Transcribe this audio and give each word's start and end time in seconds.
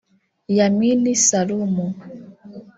Yamini 0.57 1.13
Salumu 1.25 1.85